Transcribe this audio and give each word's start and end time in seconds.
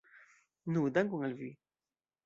Nu, 0.77 0.85
dankon 0.95 1.23
al 1.31 1.39
vi! 1.43 1.53